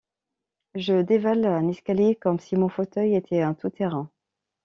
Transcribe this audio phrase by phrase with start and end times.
[0.73, 4.09] Je dévale un escalier comme si mon fauteuil était un toutterrain.